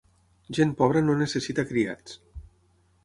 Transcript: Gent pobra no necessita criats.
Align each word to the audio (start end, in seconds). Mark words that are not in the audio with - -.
Gent 0.57 0.71
pobra 0.79 1.03
no 1.09 1.15
necessita 1.19 1.67
criats. 1.73 2.19